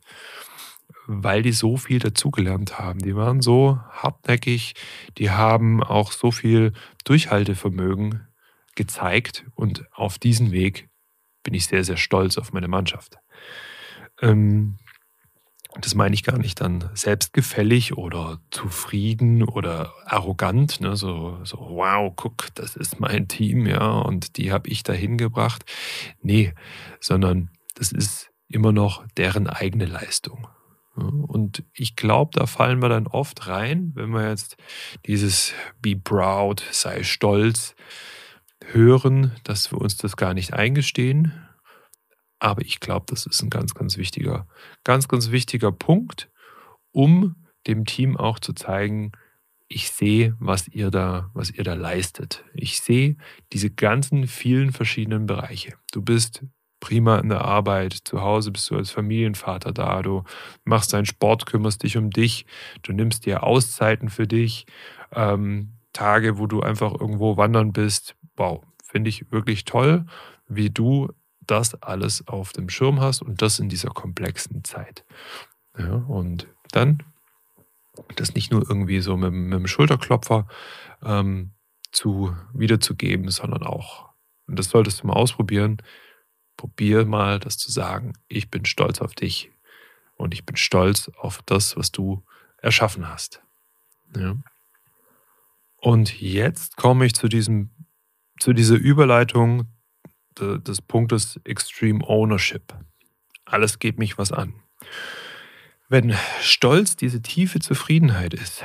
weil 1.06 1.42
die 1.42 1.52
so 1.52 1.76
viel 1.76 1.98
dazugelernt 1.98 2.78
haben. 2.78 3.00
Die 3.00 3.16
waren 3.16 3.40
so 3.40 3.80
hartnäckig, 3.90 4.74
die 5.18 5.30
haben 5.30 5.82
auch 5.82 6.12
so 6.12 6.30
viel 6.30 6.72
Durchhaltevermögen 7.04 8.26
gezeigt 8.74 9.44
und 9.54 9.84
auf 9.92 10.18
diesen 10.18 10.50
Weg 10.52 10.88
bin 11.42 11.54
ich 11.54 11.66
sehr, 11.66 11.84
sehr 11.84 11.96
stolz 11.96 12.38
auf 12.38 12.52
meine 12.52 12.68
Mannschaft. 12.68 13.18
Ähm, 14.20 14.78
das 15.80 15.94
meine 15.94 16.14
ich 16.14 16.22
gar 16.22 16.38
nicht 16.38 16.60
dann 16.60 16.90
selbstgefällig 16.92 17.96
oder 17.96 18.40
zufrieden 18.50 19.42
oder 19.42 19.92
arrogant, 20.04 20.80
ne? 20.80 20.96
so, 20.96 21.38
so, 21.44 21.56
wow, 21.58 22.12
guck, 22.14 22.54
das 22.54 22.76
ist 22.76 23.00
mein 23.00 23.26
Team, 23.26 23.66
ja, 23.66 23.90
und 24.00 24.36
die 24.36 24.52
habe 24.52 24.68
ich 24.68 24.82
dahin 24.82 25.16
gebracht. 25.16 25.64
Nee, 26.20 26.52
sondern 27.00 27.50
das 27.74 27.90
ist 27.90 28.30
immer 28.48 28.72
noch 28.72 29.06
deren 29.16 29.46
eigene 29.46 29.86
Leistung. 29.86 30.46
Und 30.94 31.64
ich 31.72 31.96
glaube, 31.96 32.32
da 32.34 32.46
fallen 32.46 32.82
wir 32.82 32.88
dann 32.88 33.06
oft 33.06 33.46
rein, 33.46 33.92
wenn 33.94 34.10
wir 34.10 34.28
jetzt 34.28 34.56
dieses 35.06 35.54
Be 35.80 35.96
proud, 35.96 36.62
sei 36.70 37.02
stolz 37.02 37.74
hören, 38.66 39.32
dass 39.44 39.72
wir 39.72 39.80
uns 39.80 39.96
das 39.96 40.16
gar 40.16 40.34
nicht 40.34 40.52
eingestehen. 40.52 41.32
Aber 42.38 42.62
ich 42.62 42.80
glaube, 42.80 43.06
das 43.08 43.26
ist 43.26 43.42
ein 43.42 43.50
ganz, 43.50 43.74
ganz 43.74 43.96
wichtiger, 43.96 44.46
ganz, 44.84 45.08
ganz 45.08 45.30
wichtiger 45.30 45.72
Punkt, 45.72 46.30
um 46.90 47.36
dem 47.66 47.84
Team 47.84 48.16
auch 48.16 48.38
zu 48.38 48.52
zeigen, 48.52 49.12
ich 49.68 49.90
sehe, 49.90 50.36
was 50.38 50.68
ihr 50.68 50.90
da, 50.90 51.30
was 51.32 51.50
ihr 51.50 51.64
da 51.64 51.74
leistet. 51.74 52.44
Ich 52.52 52.80
sehe 52.80 53.16
diese 53.52 53.70
ganzen 53.70 54.26
vielen 54.26 54.72
verschiedenen 54.72 55.26
Bereiche. 55.26 55.74
Du 55.92 56.02
bist 56.02 56.44
prima 56.82 57.18
in 57.20 57.28
der 57.28 57.42
Arbeit, 57.42 57.92
zu 57.92 58.22
Hause 58.22 58.50
bist 58.50 58.68
du 58.68 58.76
als 58.76 58.90
Familienvater 58.90 59.70
da, 59.72 60.02
du 60.02 60.24
machst 60.64 60.92
deinen 60.92 61.06
Sport, 61.06 61.46
kümmerst 61.46 61.84
dich 61.84 61.96
um 61.96 62.10
dich, 62.10 62.44
du 62.82 62.92
nimmst 62.92 63.24
dir 63.24 63.44
Auszeiten 63.44 64.10
für 64.10 64.26
dich, 64.26 64.66
ähm, 65.12 65.74
Tage, 65.92 66.38
wo 66.38 66.48
du 66.48 66.60
einfach 66.60 66.92
irgendwo 66.92 67.36
wandern 67.36 67.72
bist. 67.72 68.16
Wow, 68.36 68.64
finde 68.84 69.10
ich 69.10 69.30
wirklich 69.30 69.64
toll, 69.64 70.06
wie 70.48 70.70
du 70.70 71.08
das 71.40 71.80
alles 71.82 72.26
auf 72.26 72.52
dem 72.52 72.68
Schirm 72.68 73.00
hast 73.00 73.22
und 73.22 73.42
das 73.42 73.60
in 73.60 73.68
dieser 73.68 73.90
komplexen 73.90 74.64
Zeit. 74.64 75.04
Ja, 75.78 75.94
und 76.08 76.48
dann 76.72 77.04
das 78.16 78.34
nicht 78.34 78.50
nur 78.50 78.68
irgendwie 78.68 79.00
so 79.00 79.16
mit, 79.16 79.32
mit 79.32 79.52
dem 79.52 79.66
Schulterklopfer 79.68 80.48
ähm, 81.04 81.52
zu, 81.92 82.34
wiederzugeben, 82.52 83.28
sondern 83.30 83.62
auch, 83.62 84.08
und 84.48 84.58
das 84.58 84.70
solltest 84.70 85.02
du 85.02 85.06
mal 85.06 85.14
ausprobieren, 85.14 85.76
probier 86.56 87.04
mal 87.04 87.38
das 87.38 87.58
zu 87.58 87.70
sagen, 87.70 88.14
ich 88.28 88.50
bin 88.50 88.64
stolz 88.64 89.00
auf 89.00 89.14
dich 89.14 89.50
und 90.16 90.34
ich 90.34 90.44
bin 90.44 90.56
stolz 90.56 91.10
auf 91.18 91.42
das, 91.46 91.76
was 91.76 91.92
du 91.92 92.24
erschaffen 92.58 93.08
hast. 93.08 93.42
Ja. 94.16 94.36
Und 95.76 96.20
jetzt 96.20 96.76
komme 96.76 97.06
ich 97.06 97.14
zu 97.14 97.28
diesem, 97.28 97.70
zu 98.38 98.52
dieser 98.52 98.76
Überleitung 98.76 99.66
des 100.38 100.80
Punktes 100.80 101.40
Extreme 101.44 102.06
Ownership. 102.06 102.74
Alles 103.44 103.78
geht 103.78 103.98
mich 103.98 104.16
was 104.16 104.32
an. 104.32 104.54
Wenn 105.88 106.14
Stolz 106.40 106.96
diese 106.96 107.20
tiefe 107.20 107.60
Zufriedenheit 107.60 108.32
ist, 108.32 108.64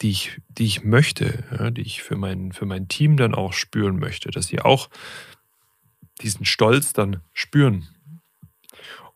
die 0.00 0.10
ich, 0.10 0.40
die 0.48 0.66
ich 0.66 0.84
möchte, 0.84 1.44
ja, 1.50 1.70
die 1.70 1.80
ich 1.80 2.02
für 2.02 2.16
mein, 2.16 2.52
für 2.52 2.66
mein 2.66 2.86
Team 2.86 3.16
dann 3.16 3.34
auch 3.34 3.52
spüren 3.52 3.98
möchte, 3.98 4.30
dass 4.30 4.46
sie 4.46 4.60
auch 4.60 4.88
diesen 6.18 6.44
Stolz 6.44 6.92
dann 6.92 7.22
spüren 7.32 7.88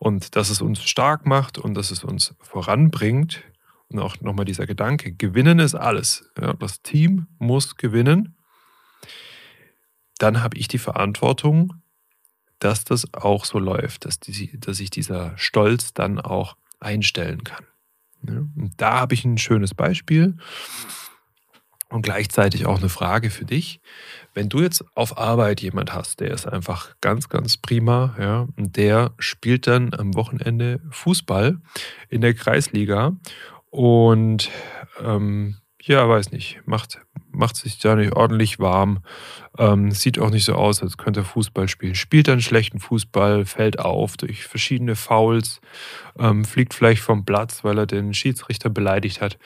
und 0.03 0.35
dass 0.35 0.49
es 0.49 0.61
uns 0.61 0.83
stark 0.83 1.25
macht 1.25 1.57
und 1.57 1.75
dass 1.75 1.89
es 1.89 2.03
uns 2.03 2.35
voranbringt. 2.41 3.41
Und 3.87 3.99
auch 3.99 4.19
nochmal 4.19 4.43
dieser 4.43 4.65
Gedanke, 4.65 5.13
gewinnen 5.13 5.59
ist 5.59 5.75
alles. 5.75 6.29
Ja, 6.37 6.53
das 6.53 6.81
Team 6.81 7.27
muss 7.39 7.77
gewinnen. 7.77 8.35
Dann 10.17 10.43
habe 10.43 10.57
ich 10.57 10.67
die 10.67 10.77
Verantwortung, 10.77 11.75
dass 12.59 12.83
das 12.83 13.13
auch 13.13 13.45
so 13.45 13.59
läuft, 13.59 14.03
dass, 14.03 14.19
die, 14.19 14.59
dass 14.59 14.77
sich 14.77 14.89
dieser 14.89 15.37
Stolz 15.37 15.93
dann 15.93 16.19
auch 16.19 16.57
einstellen 16.81 17.45
kann. 17.45 17.65
Ja, 18.27 18.39
und 18.39 18.73
da 18.77 18.99
habe 18.99 19.13
ich 19.13 19.23
ein 19.23 19.37
schönes 19.37 19.73
Beispiel 19.73 20.37
und 21.87 22.01
gleichzeitig 22.01 22.65
auch 22.65 22.79
eine 22.79 22.89
Frage 22.89 23.29
für 23.29 23.45
dich. 23.45 23.79
Wenn 24.33 24.49
du 24.49 24.61
jetzt 24.61 24.83
auf 24.95 25.17
Arbeit 25.17 25.61
jemand 25.61 25.93
hast, 25.93 26.19
der 26.19 26.31
ist 26.31 26.47
einfach 26.47 26.95
ganz, 27.01 27.29
ganz 27.29 27.57
prima, 27.57 28.15
ja, 28.19 28.47
und 28.57 28.77
der 28.77 29.11
spielt 29.19 29.67
dann 29.67 29.93
am 29.93 30.15
Wochenende 30.15 30.81
Fußball 30.89 31.59
in 32.09 32.21
der 32.21 32.33
Kreisliga 32.33 33.15
und 33.69 34.49
ähm, 35.03 35.57
ja, 35.85 36.07
weiß 36.07 36.31
nicht, 36.31 36.61
macht, 36.65 36.99
macht 37.31 37.57
sich 37.57 37.77
da 37.77 37.95
nicht 37.95 38.13
ordentlich 38.13 38.57
warm, 38.59 38.99
ähm, 39.57 39.91
sieht 39.91 40.17
auch 40.17 40.29
nicht 40.29 40.45
so 40.45 40.53
aus, 40.53 40.81
als 40.81 40.97
könnte 40.97 41.21
er 41.21 41.25
Fußball 41.25 41.67
spielen, 41.67 41.95
spielt 41.95 42.29
dann 42.29 42.41
schlechten 42.41 42.79
Fußball, 42.79 43.45
fällt 43.45 43.79
auf 43.79 44.15
durch 44.15 44.45
verschiedene 44.45 44.95
Fouls, 44.95 45.59
ähm, 46.17 46.45
fliegt 46.45 46.73
vielleicht 46.73 47.01
vom 47.01 47.25
Platz, 47.25 47.63
weil 47.63 47.77
er 47.77 47.85
den 47.85 48.13
Schiedsrichter 48.13 48.69
beleidigt 48.69 49.19
hat 49.19 49.37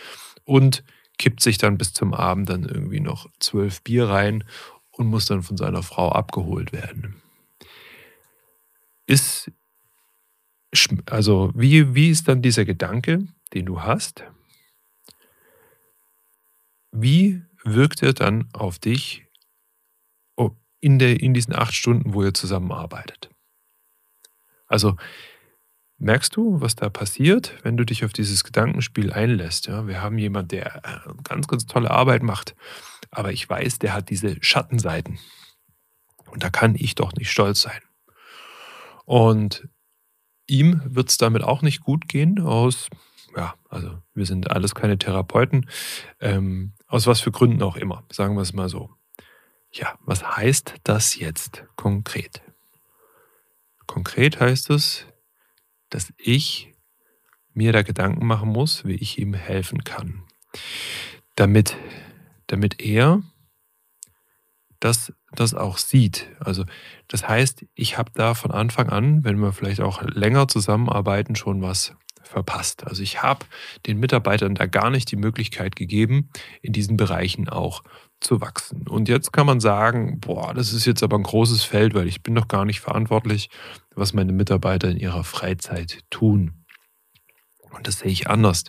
und 0.46 0.84
kippt 1.18 1.42
sich 1.42 1.58
dann 1.58 1.78
bis 1.78 1.94
zum 1.94 2.14
Abend 2.14 2.50
dann 2.50 2.64
irgendwie 2.64 3.00
noch 3.00 3.28
zwölf 3.40 3.82
Bier 3.82 4.08
rein 4.08 4.44
und 4.98 5.08
muss 5.08 5.26
dann 5.26 5.44
von 5.44 5.58
seiner 5.58 5.84
Frau 5.84 6.12
abgeholt 6.12 6.74
werden. 6.74 7.22
Ist, 9.06 9.52
also 11.06 11.52
wie, 11.56 11.96
wie 11.96 12.10
ist 12.10 12.28
dann 12.28 12.42
dieser 12.42 12.66
Gedanke, 12.66 13.28
den 13.54 13.66
du 13.66 13.82
hast? 13.82 14.24
Wie 16.92 17.42
wirkt 17.64 18.02
er 18.02 18.14
dann 18.14 18.50
auf 18.54 18.80
dich 18.80 19.28
in, 20.80 21.00
der, 21.00 21.20
in 21.22 21.34
diesen 21.34 21.56
acht 21.56 21.74
Stunden, 21.74 22.14
wo 22.14 22.24
ihr 22.24 22.34
zusammenarbeitet? 22.34 23.30
Also 24.68 24.96
merkst 25.98 26.36
du, 26.36 26.62
was 26.62 26.76
da 26.76 26.90
passiert, 26.90 27.56
wenn 27.64 27.78
du 27.78 27.86
dich 27.86 28.06
auf 28.06 28.14
dieses 28.14 28.44
Gedankenspiel 28.44 29.12
einlässt? 29.12 29.68
Ja, 29.68 29.88
wir 29.88 30.02
haben 30.02 30.18
jemanden, 30.18 30.50
der 30.50 30.76
äh, 30.84 31.14
ganz, 31.24 31.48
ganz 31.48 31.66
tolle 31.66 31.92
Arbeit 31.92 32.24
macht, 32.24 32.56
aber 33.12 33.32
ich 33.32 33.50
weiß, 33.50 33.80
der 33.80 33.94
hat 33.94 34.10
diese 34.10 34.36
Schattenseiten. 34.42 35.20
Und 36.32 36.44
da 36.44 36.50
kann 36.50 36.76
ich 36.76 36.96
doch 36.96 37.14
nicht 37.14 37.32
stolz 37.32 37.62
sein. 37.62 37.82
Und 39.06 39.68
ihm 40.48 40.82
wird 40.86 41.10
es 41.10 41.18
damit 41.18 41.44
auch 41.44 41.62
nicht 41.62 41.82
gut 41.82 42.08
gehen, 42.08 42.40
aus, 42.42 42.90
ja, 43.36 43.56
also 43.70 44.02
wir 44.14 44.26
sind 44.26 44.52
alles 44.52 44.76
keine 44.76 44.98
Therapeuten, 44.98 45.70
ähm, 46.20 46.74
aus 46.88 47.08
was 47.08 47.20
für 47.20 47.32
Gründen 47.32 47.62
auch 47.64 47.76
immer, 47.76 48.04
sagen 48.12 48.36
wir 48.36 48.42
es 48.42 48.54
mal 48.54 48.70
so. 48.70 48.90
Ja, 49.72 49.98
was 50.02 50.24
heißt 50.38 50.76
das 50.84 51.16
jetzt 51.16 51.66
konkret? 51.76 52.42
Konkret 53.86 54.40
heißt 54.40 54.70
es, 54.70 55.06
dass 55.90 56.14
ich 56.18 56.74
mir 57.54 57.74
da 57.74 57.82
Gedanken 57.82 58.26
machen 58.26 58.50
muss, 58.50 58.86
wie 58.86 58.96
ich 58.96 59.18
ihm 59.18 59.34
helfen 59.34 59.84
kann. 59.84 60.24
Damit, 61.36 61.76
damit 62.48 62.82
er 62.82 63.22
das, 64.80 65.14
das 65.32 65.54
auch 65.54 65.78
sieht. 65.78 66.28
Also 66.40 66.66
das 67.08 67.28
heißt, 67.28 67.66
ich 67.76 67.98
habe 67.98 68.12
da 68.14 68.34
von 68.34 68.52
Anfang 68.52 68.90
an, 68.90 69.24
wenn 69.24 69.40
wir 69.40 69.54
vielleicht 69.54 69.82
auch 69.82 70.02
länger 70.04 70.48
zusammenarbeiten, 70.48 71.36
schon 71.36 71.62
was 71.62 71.96
verpasst. 72.24 72.86
Also 72.86 73.02
ich 73.02 73.24
habe 73.24 73.46
den 73.86 74.00
Mitarbeitern 74.00 74.56
da 74.56 74.66
gar 74.66 74.90
nicht 74.90 75.10
die 75.12 75.16
Möglichkeit 75.16 75.76
gegeben, 75.76 76.30
in 76.62 76.74
diesen 76.74 76.98
Bereichen 76.98 77.50
auch 77.50 77.84
zu 78.20 78.42
wachsen. 78.42 78.88
Und 78.88 79.10
jetzt 79.10 79.32
kann 79.32 79.46
man 79.46 79.60
sagen, 79.60 80.20
boah, 80.20 80.54
das 80.54 80.74
ist 80.74 80.86
jetzt 80.86 81.04
aber 81.04 81.18
ein 81.18 81.24
großes 81.24 81.64
Feld, 81.64 81.94
weil 81.94 82.08
ich 82.08 82.24
bin 82.24 82.36
doch 82.36 82.48
gar 82.48 82.66
nicht 82.66 82.82
verantwortlich, 82.82 83.50
was 83.96 84.14
meine 84.14 84.34
Mitarbeiter 84.34 84.90
in 84.90 84.98
ihrer 84.98 85.24
Freizeit 85.24 86.00
tun. 86.10 86.66
Und 87.72 87.88
das 87.88 88.00
sehe 88.00 88.12
ich 88.12 88.28
anders, 88.28 88.66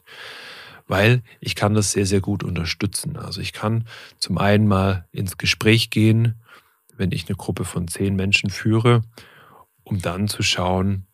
weil 0.88 1.23
ich 1.40 1.54
kann 1.54 1.75
das 1.75 1.92
sehr, 1.92 2.07
sehr 2.07 2.21
gut 2.21 2.42
unterstützen. 2.42 3.16
Also 3.16 3.40
ich 3.40 3.52
kann 3.52 3.85
zum 4.18 4.38
einen 4.38 4.66
mal 4.66 5.07
ins 5.12 5.38
Gespräch 5.38 5.90
gehen, 5.90 6.35
wenn 6.97 7.12
ich 7.12 7.28
eine 7.28 7.37
Gruppe 7.37 7.64
von 7.64 7.87
zehn 7.87 8.16
Menschen 8.16 8.50
führe, 8.50 9.02
um 9.85 10.00
dann 10.00 10.26
zu 10.26 10.42
schauen, 10.42 11.07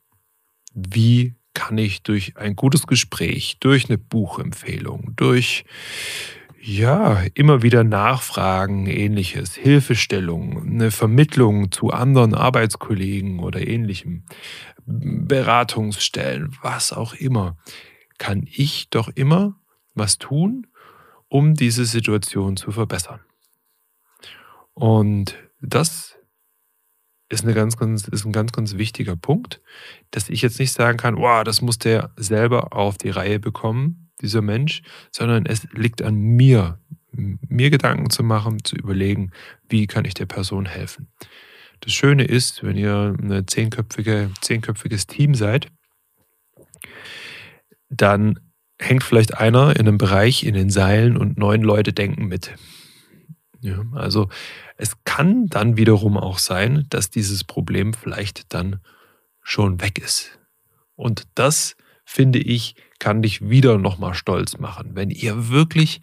wie 0.72 1.34
kann 1.52 1.78
ich 1.78 2.02
durch 2.02 2.36
ein 2.36 2.56
gutes 2.56 2.86
Gespräch, 2.86 3.58
durch 3.60 3.88
eine 3.88 3.98
Buchempfehlung, 3.98 5.12
durch 5.16 5.64
ja, 6.60 7.22
immer 7.34 7.62
wieder 7.62 7.84
Nachfragen, 7.84 8.86
ähnliches, 8.86 9.54
Hilfestellung, 9.54 10.62
eine 10.66 10.90
Vermittlung 10.90 11.70
zu 11.70 11.90
anderen 11.90 12.34
Arbeitskollegen 12.34 13.38
oder 13.40 13.66
ähnlichem, 13.66 14.24
Beratungsstellen, 14.86 16.56
was 16.62 16.92
auch 16.92 17.12
immer, 17.14 17.56
kann 18.18 18.46
ich 18.50 18.88
doch 18.88 19.10
immer 19.14 19.56
was 19.94 20.18
tun, 20.18 20.66
um 21.28 21.54
diese 21.54 21.84
Situation 21.84 22.56
zu 22.56 22.72
verbessern. 22.72 23.20
Und 24.74 25.36
das 25.60 26.16
ist, 27.28 27.44
eine 27.44 27.54
ganz, 27.54 27.76
ganz, 27.76 28.06
ist 28.08 28.24
ein 28.24 28.32
ganz, 28.32 28.52
ganz 28.52 28.76
wichtiger 28.76 29.16
Punkt, 29.16 29.60
dass 30.10 30.28
ich 30.28 30.42
jetzt 30.42 30.58
nicht 30.58 30.72
sagen 30.72 30.98
kann, 30.98 31.16
wow, 31.16 31.42
das 31.44 31.62
muss 31.62 31.78
der 31.78 32.10
selber 32.16 32.72
auf 32.72 32.98
die 32.98 33.10
Reihe 33.10 33.40
bekommen, 33.40 34.10
dieser 34.20 34.42
Mensch, 34.42 34.82
sondern 35.10 35.46
es 35.46 35.66
liegt 35.72 36.02
an 36.02 36.14
mir, 36.14 36.78
mir 37.12 37.70
Gedanken 37.70 38.10
zu 38.10 38.22
machen, 38.22 38.62
zu 38.64 38.76
überlegen, 38.76 39.30
wie 39.68 39.86
kann 39.86 40.04
ich 40.04 40.14
der 40.14 40.26
Person 40.26 40.66
helfen. 40.66 41.08
Das 41.80 41.92
Schöne 41.92 42.24
ist, 42.24 42.62
wenn 42.62 42.76
ihr 42.76 43.16
ein 43.20 43.46
zehnköpfige, 43.46 44.30
zehnköpfiges 44.40 45.06
Team 45.06 45.34
seid, 45.34 45.68
dann 47.90 48.40
hängt 48.78 49.04
vielleicht 49.04 49.38
einer 49.38 49.76
in 49.76 49.86
einem 49.86 49.98
Bereich 49.98 50.44
in 50.44 50.54
den 50.54 50.70
Seilen 50.70 51.16
und 51.16 51.38
neun 51.38 51.62
Leute 51.62 51.92
denken 51.92 52.26
mit. 52.26 52.54
Ja, 53.60 53.82
also 53.92 54.28
es 54.76 54.92
kann 55.04 55.46
dann 55.46 55.76
wiederum 55.76 56.18
auch 56.18 56.38
sein, 56.38 56.86
dass 56.90 57.10
dieses 57.10 57.44
Problem 57.44 57.94
vielleicht 57.94 58.52
dann 58.52 58.80
schon 59.40 59.80
weg 59.80 59.98
ist. 59.98 60.38
Und 60.96 61.26
das, 61.34 61.76
finde 62.04 62.38
ich, 62.40 62.74
kann 62.98 63.22
dich 63.22 63.48
wieder 63.48 63.78
nochmal 63.78 64.14
stolz 64.14 64.58
machen, 64.58 64.90
wenn 64.94 65.10
ihr 65.10 65.48
wirklich, 65.48 66.00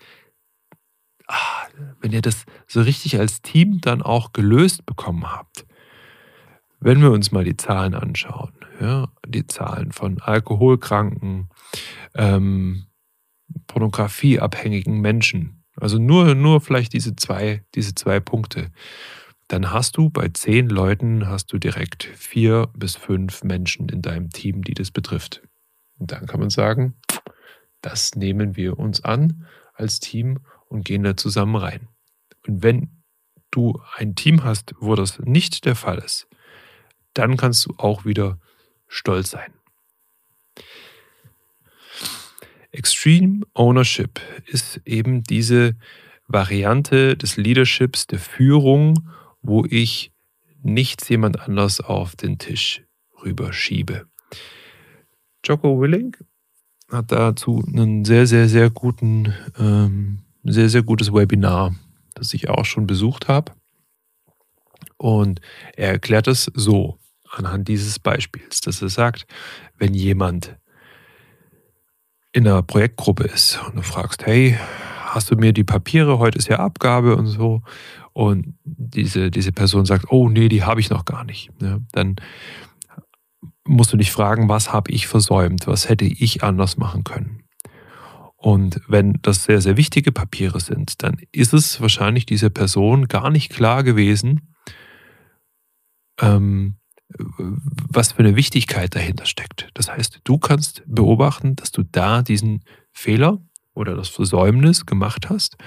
ah, 1.27 1.67
wenn 1.99 2.11
ihr 2.11 2.21
das 2.21 2.45
so 2.67 2.81
richtig 2.81 3.19
als 3.19 3.41
Team 3.41 3.79
dann 3.81 4.01
auch 4.01 4.33
gelöst 4.33 4.85
bekommen 4.85 5.31
habt. 5.31 5.65
Wenn 6.79 7.01
wir 7.01 7.11
uns 7.11 7.31
mal 7.31 7.43
die 7.43 7.57
Zahlen 7.57 7.93
anschauen, 7.93 8.53
ja, 8.79 9.07
die 9.27 9.45
Zahlen 9.45 9.91
von 9.91 10.19
Alkoholkranken, 10.19 11.49
ähm, 12.15 12.87
pornografieabhängigen 13.67 15.01
Menschen, 15.01 15.63
Also 15.75 15.97
nur, 15.97 16.35
nur 16.35 16.61
vielleicht 16.61 16.93
diese 16.93 17.15
zwei, 17.15 17.63
diese 17.75 17.95
zwei 17.95 18.19
Punkte. 18.19 18.71
Dann 19.47 19.71
hast 19.71 19.97
du 19.97 20.09
bei 20.09 20.29
zehn 20.29 20.69
Leuten 20.69 21.27
hast 21.27 21.51
du 21.51 21.57
direkt 21.57 22.03
vier 22.03 22.69
bis 22.73 22.95
fünf 22.95 23.43
Menschen 23.43 23.89
in 23.89 24.01
deinem 24.01 24.29
Team, 24.29 24.63
die 24.63 24.73
das 24.73 24.91
betrifft. 24.91 25.41
Und 25.97 26.11
dann 26.11 26.25
kann 26.25 26.39
man 26.39 26.49
sagen, 26.49 26.95
das 27.81 28.15
nehmen 28.15 28.55
wir 28.55 28.79
uns 28.79 29.03
an 29.03 29.45
als 29.73 29.99
Team 29.99 30.39
und 30.69 30.85
gehen 30.85 31.03
da 31.03 31.17
zusammen 31.17 31.55
rein. 31.55 31.87
Und 32.47 32.63
wenn 32.63 33.03
du 33.51 33.81
ein 33.95 34.15
Team 34.15 34.43
hast, 34.43 34.73
wo 34.79 34.95
das 34.95 35.19
nicht 35.19 35.65
der 35.65 35.75
Fall 35.75 35.97
ist, 35.97 36.27
dann 37.13 37.35
kannst 37.35 37.65
du 37.65 37.73
auch 37.77 38.05
wieder 38.05 38.39
stolz 38.87 39.31
sein. 39.31 39.51
Extreme 42.71 43.41
Ownership 43.53 44.21
ist 44.45 44.81
eben 44.85 45.23
diese 45.23 45.75
Variante 46.27 47.17
des 47.17 47.35
Leaderships, 47.35 48.07
der 48.07 48.19
Führung, 48.19 49.09
wo 49.41 49.65
ich 49.65 50.13
nichts 50.63 51.09
jemand 51.09 51.39
anders 51.39 51.81
auf 51.81 52.15
den 52.15 52.37
Tisch 52.37 52.83
rüberschiebe. 53.23 54.05
Jocko 55.43 55.81
Willing 55.81 56.15
hat 56.89 57.11
dazu 57.11 57.63
einen 57.67 58.05
sehr, 58.05 58.27
sehr, 58.27 58.47
sehr 58.47 58.69
guten, 58.69 59.33
ähm, 59.57 60.19
sehr, 60.43 60.69
sehr 60.69 60.83
gutes 60.83 61.11
Webinar, 61.13 61.75
das 62.13 62.33
ich 62.33 62.49
auch 62.49 62.65
schon 62.65 62.87
besucht 62.87 63.27
habe. 63.27 63.53
Und 64.97 65.41
er 65.75 65.89
erklärt 65.89 66.27
es 66.27 66.51
so 66.53 66.99
anhand 67.29 67.67
dieses 67.67 67.97
Beispiels, 67.97 68.61
dass 68.61 68.81
er 68.81 68.89
sagt, 68.89 69.25
wenn 69.77 69.93
jemand 69.93 70.57
in 72.33 72.47
einer 72.47 72.63
Projektgruppe 72.63 73.23
ist 73.23 73.59
und 73.67 73.75
du 73.75 73.81
fragst, 73.81 74.25
hey, 74.25 74.57
hast 75.05 75.31
du 75.31 75.35
mir 75.35 75.53
die 75.53 75.63
Papiere, 75.63 76.19
heute 76.19 76.37
ist 76.37 76.47
ja 76.47 76.59
Abgabe 76.59 77.15
und 77.15 77.27
so, 77.27 77.61
und 78.13 78.55
diese, 78.63 79.31
diese 79.31 79.51
Person 79.51 79.85
sagt, 79.85 80.05
oh 80.09 80.29
nee, 80.29 80.49
die 80.49 80.63
habe 80.63 80.79
ich 80.79 80.89
noch 80.89 81.05
gar 81.05 81.23
nicht, 81.23 81.49
ja, 81.61 81.79
dann 81.91 82.15
musst 83.65 83.93
du 83.93 83.97
dich 83.97 84.11
fragen, 84.11 84.49
was 84.49 84.73
habe 84.73 84.91
ich 84.91 85.07
versäumt, 85.07 85.67
was 85.67 85.87
hätte 85.87 86.05
ich 86.05 86.43
anders 86.43 86.77
machen 86.77 87.03
können. 87.03 87.43
Und 88.35 88.81
wenn 88.87 89.19
das 89.21 89.43
sehr, 89.43 89.61
sehr 89.61 89.77
wichtige 89.77 90.11
Papiere 90.11 90.59
sind, 90.59 91.03
dann 91.03 91.17
ist 91.31 91.53
es 91.53 91.79
wahrscheinlich 91.79 92.25
dieser 92.25 92.49
Person 92.49 93.07
gar 93.07 93.29
nicht 93.29 93.51
klar 93.51 93.83
gewesen, 93.83 94.55
ähm, 96.19 96.77
was 97.17 98.13
für 98.13 98.19
eine 98.19 98.35
Wichtigkeit 98.35 98.95
dahinter 98.95 99.25
steckt. 99.25 99.69
Das 99.73 99.91
heißt, 99.91 100.21
du 100.23 100.37
kannst 100.37 100.83
beobachten, 100.85 101.55
dass 101.55 101.71
du 101.71 101.83
da 101.83 102.21
diesen 102.21 102.63
Fehler 102.91 103.39
oder 103.73 103.95
das 103.95 104.09
Versäumnis 104.09 104.85
gemacht 104.85 105.29
hast 105.29 105.57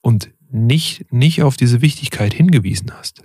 und 0.00 0.30
nicht, 0.50 1.12
nicht 1.12 1.42
auf 1.42 1.56
diese 1.56 1.82
Wichtigkeit 1.82 2.32
hingewiesen 2.32 2.92
hast. 2.92 3.24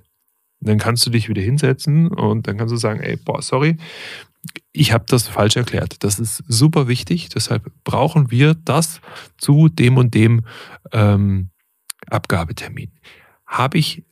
Dann 0.62 0.78
kannst 0.78 1.06
du 1.06 1.10
dich 1.10 1.30
wieder 1.30 1.42
hinsetzen 1.42 2.10
und 2.10 2.48
dann 2.48 2.58
kannst 2.58 2.74
du 2.74 2.78
sagen, 2.78 3.00
ey, 3.00 3.16
boah, 3.16 3.42
sorry, 3.42 3.78
ich 4.72 4.94
habe 4.94 5.06
das 5.08 5.28
falsch 5.28 5.56
erklärt. 5.56 6.04
Das 6.04 6.20
ist 6.20 6.44
super 6.48 6.88
wichtig, 6.88 7.30
deshalb 7.30 7.72
brauchen 7.84 8.32
wir 8.32 8.56
das 8.56 9.02
zu 9.38 9.70
dem 9.70 9.98
und 9.98 10.14
dem 10.14 10.46
ähm, 10.92 11.50
Abgabetermin. 12.08 12.92
Habe 13.46 13.78
ich 13.78 14.04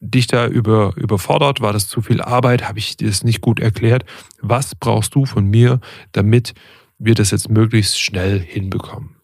dich 0.00 0.26
da 0.26 0.46
über, 0.46 0.94
überfordert? 0.96 1.60
War 1.60 1.72
das 1.72 1.86
zu 1.86 2.02
viel 2.02 2.20
Arbeit? 2.20 2.66
Habe 2.66 2.78
ich 2.78 2.96
dir 2.96 3.08
das 3.08 3.22
nicht 3.22 3.40
gut 3.40 3.60
erklärt? 3.60 4.04
Was 4.40 4.74
brauchst 4.74 5.14
du 5.14 5.26
von 5.26 5.44
mir, 5.44 5.80
damit 6.12 6.54
wir 6.98 7.14
das 7.14 7.30
jetzt 7.30 7.50
möglichst 7.50 8.00
schnell 8.00 8.40
hinbekommen? 8.40 9.16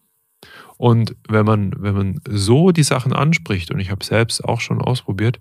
Und 0.77 1.17
wenn 1.29 1.47
man, 1.47 1.73
wenn 1.79 1.95
man 1.95 2.21
so 2.29 2.71
die 2.71 2.83
Sachen 2.83 3.15
anspricht, 3.15 3.71
und 3.71 3.81
ich 3.81 3.91
habe 3.91 4.05
selbst 4.05 4.45
auch 4.45 4.61
schon 4.61 4.81
ausprobiert, 4.81 5.41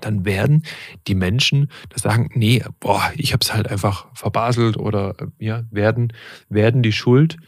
dann 0.00 0.24
werden 0.24 0.64
die 1.06 1.14
Menschen 1.14 1.70
das 1.88 2.02
sagen, 2.02 2.30
nee, 2.34 2.62
boah, 2.80 3.10
ich 3.16 3.32
habe 3.32 3.40
es 3.42 3.54
halt 3.54 3.70
einfach 3.70 4.06
verbaselt 4.14 4.76
oder 4.76 5.14
ja, 5.38 5.62
werden, 5.70 6.12
werden 6.48 6.82
die 6.82 6.92
Schuld 6.92 7.38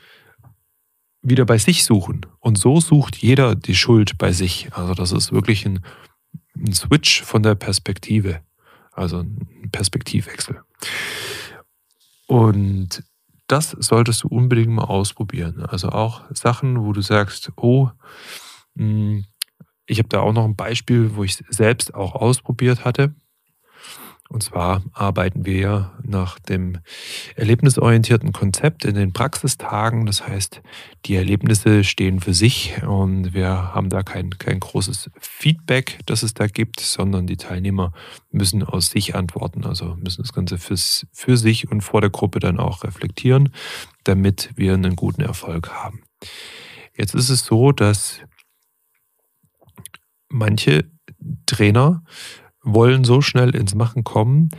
wieder 1.22 1.44
bei 1.44 1.58
sich 1.58 1.84
suchen. 1.84 2.24
Und 2.40 2.56
so 2.56 2.80
sucht 2.80 3.16
jeder 3.16 3.54
die 3.56 3.74
Schuld 3.74 4.16
bei 4.16 4.32
sich. 4.32 4.68
Also 4.72 4.94
das 4.94 5.12
ist 5.12 5.32
wirklich 5.32 5.66
ein 5.66 5.80
ein 6.56 6.72
Switch 6.72 7.22
von 7.22 7.42
der 7.42 7.54
Perspektive, 7.54 8.40
also 8.92 9.18
ein 9.18 9.68
Perspektivwechsel. 9.72 10.60
Und 12.26 13.04
das 13.46 13.70
solltest 13.70 14.24
du 14.24 14.28
unbedingt 14.28 14.70
mal 14.70 14.84
ausprobieren. 14.84 15.64
Also 15.64 15.90
auch 15.90 16.22
Sachen, 16.34 16.84
wo 16.84 16.92
du 16.92 17.00
sagst, 17.00 17.52
oh, 17.56 17.90
hm, 18.76 19.24
ich 19.86 19.98
habe 19.98 20.08
da 20.08 20.20
auch 20.20 20.32
noch 20.32 20.44
ein 20.44 20.56
Beispiel, 20.56 21.14
wo 21.14 21.22
ich 21.22 21.36
selbst 21.48 21.94
auch 21.94 22.14
ausprobiert 22.14 22.84
hatte. 22.84 23.14
Und 24.28 24.42
zwar 24.42 24.82
arbeiten 24.92 25.46
wir 25.46 25.92
nach 26.02 26.38
dem 26.38 26.78
erlebnisorientierten 27.36 28.32
Konzept 28.32 28.84
in 28.84 28.96
den 28.96 29.12
Praxistagen. 29.12 30.04
Das 30.06 30.26
heißt, 30.26 30.62
die 31.04 31.14
Erlebnisse 31.14 31.84
stehen 31.84 32.20
für 32.20 32.34
sich 32.34 32.82
und 32.82 33.34
wir 33.34 33.74
haben 33.74 33.88
da 33.88 34.02
kein, 34.02 34.30
kein 34.30 34.58
großes 34.58 35.10
Feedback, 35.20 36.00
das 36.06 36.22
es 36.22 36.34
da 36.34 36.48
gibt, 36.48 36.80
sondern 36.80 37.26
die 37.26 37.36
Teilnehmer 37.36 37.92
müssen 38.32 38.64
aus 38.64 38.90
sich 38.90 39.14
antworten, 39.14 39.64
also 39.64 39.96
müssen 39.96 40.22
das 40.22 40.32
Ganze 40.32 40.58
fürs, 40.58 41.06
für 41.12 41.36
sich 41.36 41.70
und 41.70 41.82
vor 41.82 42.00
der 42.00 42.10
Gruppe 42.10 42.40
dann 42.40 42.58
auch 42.58 42.82
reflektieren, 42.82 43.50
damit 44.04 44.50
wir 44.56 44.74
einen 44.74 44.96
guten 44.96 45.22
Erfolg 45.22 45.70
haben. 45.70 46.02
Jetzt 46.96 47.14
ist 47.14 47.28
es 47.28 47.44
so, 47.44 47.72
dass 47.72 48.20
manche 50.28 50.90
Trainer 51.46 52.02
wollen 52.66 53.04
so 53.04 53.22
schnell 53.22 53.54
ins 53.54 53.74
Machen 53.74 54.04
kommen, 54.04 54.50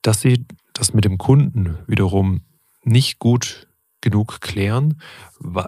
dass 0.00 0.20
sie 0.20 0.46
das 0.72 0.94
mit 0.94 1.04
dem 1.04 1.18
Kunden 1.18 1.78
wiederum 1.86 2.42
nicht 2.82 3.18
gut 3.18 3.68
genug 4.00 4.40
klären, 4.40 5.00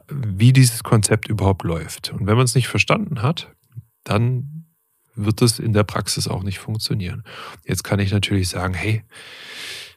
wie 0.08 0.52
dieses 0.52 0.84
Konzept 0.84 1.28
überhaupt 1.28 1.64
läuft. 1.64 2.12
Und 2.12 2.26
wenn 2.26 2.36
man 2.36 2.44
es 2.44 2.54
nicht 2.54 2.68
verstanden 2.68 3.20
hat, 3.20 3.52
dann 4.04 4.66
wird 5.16 5.42
es 5.42 5.58
in 5.58 5.72
der 5.72 5.82
Praxis 5.82 6.28
auch 6.28 6.44
nicht 6.44 6.60
funktionieren. 6.60 7.24
Jetzt 7.66 7.82
kann 7.82 7.98
ich 7.98 8.12
natürlich 8.12 8.48
sagen, 8.48 8.74
hey, 8.74 9.02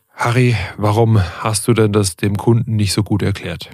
Harry, 0.10 0.56
warum 0.78 1.22
hast 1.22 1.68
du 1.68 1.74
denn 1.74 1.94
das 1.94 2.16
dem 2.16 2.36
Kunden 2.36 2.76
nicht 2.76 2.94
so 2.94 3.04
gut 3.04 3.22
erklärt? 3.22 3.70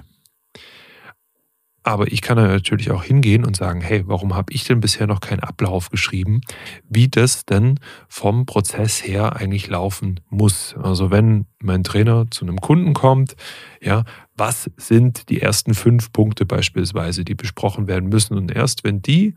Aber 1.88 2.12
ich 2.12 2.20
kann 2.20 2.36
dann 2.36 2.48
natürlich 2.48 2.90
auch 2.90 3.02
hingehen 3.02 3.46
und 3.46 3.56
sagen, 3.56 3.80
hey, 3.80 4.06
warum 4.06 4.34
habe 4.34 4.52
ich 4.52 4.64
denn 4.64 4.78
bisher 4.78 5.06
noch 5.06 5.20
keinen 5.20 5.40
Ablauf 5.40 5.88
geschrieben, 5.88 6.42
wie 6.86 7.08
das 7.08 7.46
denn 7.46 7.80
vom 8.10 8.44
Prozess 8.44 9.02
her 9.02 9.36
eigentlich 9.36 9.68
laufen 9.68 10.20
muss? 10.28 10.76
Also 10.82 11.10
wenn 11.10 11.46
mein 11.62 11.84
Trainer 11.84 12.26
zu 12.30 12.44
einem 12.44 12.60
Kunden 12.60 12.92
kommt, 12.92 13.36
ja, 13.80 14.04
was 14.36 14.70
sind 14.76 15.30
die 15.30 15.40
ersten 15.40 15.72
fünf 15.72 16.12
Punkte 16.12 16.44
beispielsweise, 16.44 17.24
die 17.24 17.34
besprochen 17.34 17.86
werden 17.86 18.10
müssen? 18.10 18.36
Und 18.36 18.54
erst 18.54 18.84
wenn 18.84 19.00
die 19.00 19.34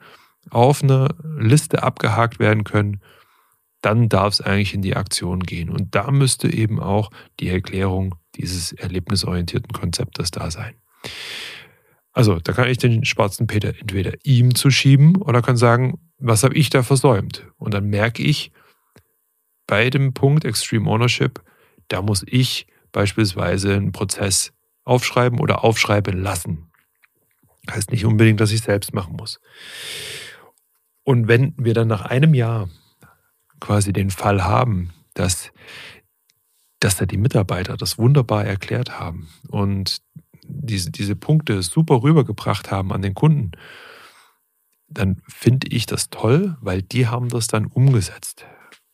auf 0.50 0.84
einer 0.84 1.16
Liste 1.24 1.84
abgehakt 1.84 2.40
werden 2.40 2.66
können, 2.66 3.00
dann 3.80 4.10
darf 4.10 4.34
es 4.34 4.42
eigentlich 4.42 4.74
in 4.74 4.82
die 4.82 4.98
Aktion 4.98 5.40
gehen. 5.40 5.70
Und 5.70 5.96
da 5.96 6.12
müsste 6.12 6.54
eben 6.54 6.82
auch 6.82 7.12
die 7.40 7.48
Erklärung 7.48 8.16
dieses 8.36 8.74
erlebnisorientierten 8.74 9.72
Konzeptes 9.72 10.32
da 10.32 10.52
sein. 10.52 10.74
Also, 12.14 12.40
da 12.40 12.52
kann 12.54 12.68
ich 12.68 12.78
den 12.78 13.06
schwarzen 13.06 13.48
Peter 13.48 13.70
entweder 13.70 14.14
ihm 14.24 14.54
zuschieben 14.54 15.16
oder 15.16 15.42
kann 15.42 15.58
sagen, 15.58 16.00
was 16.18 16.44
habe 16.44 16.56
ich 16.56 16.70
da 16.70 16.84
versäumt? 16.84 17.48
Und 17.58 17.74
dann 17.74 17.86
merke 17.86 18.22
ich 18.22 18.52
bei 19.66 19.90
dem 19.90 20.14
Punkt 20.14 20.44
Extreme 20.44 20.90
Ownership, 20.90 21.42
da 21.88 22.02
muss 22.02 22.24
ich 22.28 22.68
beispielsweise 22.92 23.74
einen 23.74 23.94
Prozess 23.94 24.52
aufschreiben 24.84 25.40
oder 25.40 25.64
aufschreiben 25.64 26.22
lassen. 26.22 26.72
Heißt 27.70 27.92
nicht 27.92 28.06
unbedingt, 28.06 28.42
dass 28.42 28.52
ich 28.52 28.62
selbst 28.62 28.94
machen 28.94 29.16
muss. 29.16 29.40
Und 31.04 31.28
wenn 31.28 31.54
wir 31.58 31.74
dann 31.74 31.88
nach 31.88 32.02
einem 32.02 32.34
Jahr 32.34 32.70
quasi 33.60 33.94
den 33.94 34.10
Fall 34.10 34.44
haben, 34.44 34.94
dass, 35.14 35.52
dass 36.80 36.98
da 36.98 37.06
die 37.06 37.18
Mitarbeiter 37.18 37.78
das 37.78 37.98
wunderbar 37.98 38.46
erklärt 38.46 39.00
haben 39.00 39.30
und 39.48 40.02
diese, 40.54 40.92
diese 40.92 41.16
Punkte 41.16 41.62
super 41.64 42.04
rübergebracht 42.04 42.72
haben 42.72 42.92
an 42.92 43.02
den 43.02 43.14
Kunden, 43.14 43.52
dann 44.88 45.22
finde 45.28 45.68
ich 45.68 45.86
das 45.86 46.10
toll, 46.10 46.58
weil 46.62 46.82
die 46.82 47.08
haben 47.08 47.30
das 47.30 47.48
dann 47.48 47.66
umgesetzt. 47.66 48.46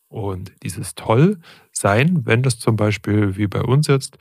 Und 0.08 0.52
dieses 0.62 0.94
toll 0.94 1.38
sein, 1.72 2.24
wenn 2.24 2.42
das 2.42 2.58
zum 2.58 2.76
Beispiel 2.76 3.36
wie 3.36 3.46
bei 3.46 3.60
uns 3.60 3.88
jetzt 3.88 4.16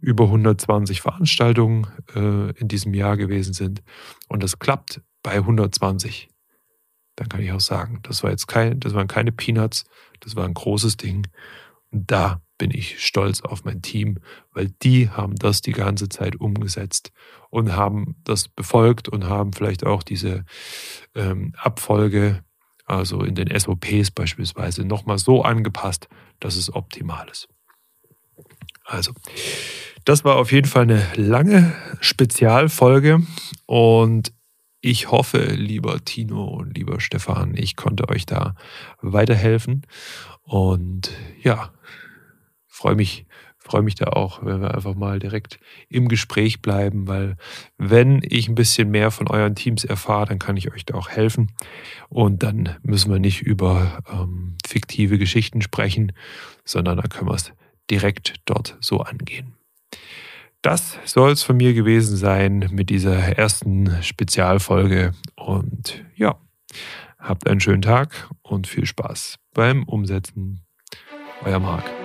über 0.00 0.24
120 0.24 1.02
Veranstaltungen 1.02 1.86
äh, 2.14 2.50
in 2.58 2.68
diesem 2.68 2.94
Jahr 2.94 3.16
gewesen 3.16 3.52
sind 3.52 3.82
und 4.28 4.42
das 4.42 4.58
klappt 4.58 5.02
bei 5.22 5.34
120, 5.34 6.28
dann 7.16 7.28
kann 7.28 7.42
ich 7.42 7.52
auch 7.52 7.60
sagen, 7.60 8.00
das 8.02 8.22
war 8.22 8.30
jetzt 8.30 8.46
kein, 8.46 8.80
das 8.80 8.94
waren 8.94 9.08
keine 9.08 9.30
Peanuts, 9.30 9.84
das 10.20 10.36
war 10.36 10.46
ein 10.46 10.54
großes 10.54 10.96
Ding. 10.96 11.26
Und 11.90 12.10
da 12.10 12.40
bin 12.60 12.70
ich 12.72 13.02
stolz 13.02 13.40
auf 13.40 13.64
mein 13.64 13.80
Team, 13.80 14.18
weil 14.52 14.68
die 14.82 15.08
haben 15.08 15.34
das 15.36 15.62
die 15.62 15.72
ganze 15.72 16.10
Zeit 16.10 16.36
umgesetzt 16.36 17.10
und 17.48 17.74
haben 17.74 18.16
das 18.22 18.48
befolgt 18.48 19.08
und 19.08 19.24
haben 19.24 19.54
vielleicht 19.54 19.86
auch 19.86 20.02
diese 20.02 20.44
ähm, 21.14 21.54
Abfolge, 21.56 22.44
also 22.84 23.22
in 23.22 23.34
den 23.34 23.48
SOPs 23.58 24.10
beispielsweise, 24.10 24.84
nochmal 24.84 25.16
so 25.16 25.42
angepasst, 25.42 26.08
dass 26.38 26.56
es 26.56 26.72
optimal 26.74 27.26
ist. 27.30 27.48
Also, 28.84 29.12
das 30.04 30.22
war 30.26 30.36
auf 30.36 30.52
jeden 30.52 30.68
Fall 30.68 30.82
eine 30.82 31.06
lange 31.14 31.72
Spezialfolge 32.00 33.22
und 33.64 34.34
ich 34.82 35.10
hoffe, 35.10 35.38
lieber 35.54 36.04
Tino 36.04 36.44
und 36.44 36.76
lieber 36.76 37.00
Stefan, 37.00 37.54
ich 37.56 37.76
konnte 37.76 38.08
euch 38.10 38.26
da 38.26 38.54
weiterhelfen. 39.00 39.86
Und 40.42 41.12
ja, 41.42 41.70
freue 42.80 42.94
mich, 42.94 43.26
freue 43.58 43.82
mich 43.82 43.94
da 43.94 44.06
auch, 44.06 44.42
wenn 44.42 44.62
wir 44.62 44.74
einfach 44.74 44.94
mal 44.94 45.18
direkt 45.18 45.60
im 45.90 46.08
Gespräch 46.08 46.62
bleiben, 46.62 47.06
weil 47.06 47.36
wenn 47.76 48.22
ich 48.22 48.48
ein 48.48 48.54
bisschen 48.54 48.90
mehr 48.90 49.10
von 49.10 49.28
euren 49.28 49.54
Teams 49.54 49.84
erfahre, 49.84 50.26
dann 50.26 50.38
kann 50.38 50.56
ich 50.56 50.72
euch 50.72 50.86
da 50.86 50.94
auch 50.94 51.10
helfen. 51.10 51.52
Und 52.08 52.42
dann 52.42 52.76
müssen 52.82 53.12
wir 53.12 53.18
nicht 53.18 53.42
über 53.42 54.02
ähm, 54.10 54.56
fiktive 54.66 55.18
Geschichten 55.18 55.60
sprechen, 55.60 56.12
sondern 56.64 56.96
dann 56.96 57.10
können 57.10 57.28
wir 57.28 57.34
es 57.34 57.52
direkt 57.90 58.36
dort 58.46 58.78
so 58.80 59.00
angehen. 59.00 59.52
Das 60.62 60.98
soll 61.04 61.32
es 61.32 61.42
von 61.42 61.58
mir 61.58 61.74
gewesen 61.74 62.16
sein 62.16 62.70
mit 62.70 62.88
dieser 62.88 63.16
ersten 63.36 64.02
Spezialfolge. 64.02 65.12
Und 65.36 66.02
ja, 66.16 66.38
habt 67.18 67.46
einen 67.46 67.60
schönen 67.60 67.82
Tag 67.82 68.30
und 68.40 68.66
viel 68.66 68.86
Spaß 68.86 69.38
beim 69.52 69.82
Umsetzen. 69.84 70.62
Euer 71.44 71.58
Marc. 71.58 71.99